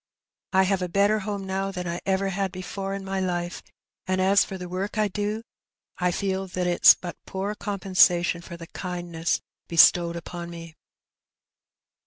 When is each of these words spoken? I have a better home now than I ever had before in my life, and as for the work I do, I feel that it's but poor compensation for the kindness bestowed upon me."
I 0.51 0.63
have 0.63 0.81
a 0.81 0.89
better 0.89 1.19
home 1.19 1.45
now 1.45 1.69
than 1.71 1.87
I 1.87 2.01
ever 2.07 2.29
had 2.29 2.51
before 2.51 2.95
in 2.95 3.05
my 3.05 3.19
life, 3.19 3.61
and 4.07 4.19
as 4.19 4.43
for 4.43 4.57
the 4.57 4.67
work 4.67 4.97
I 4.97 5.07
do, 5.07 5.43
I 5.99 6.09
feel 6.09 6.47
that 6.47 6.65
it's 6.65 6.95
but 6.95 7.23
poor 7.27 7.53
compensation 7.53 8.41
for 8.41 8.57
the 8.57 8.65
kindness 8.65 9.41
bestowed 9.67 10.15
upon 10.15 10.49
me." 10.49 10.75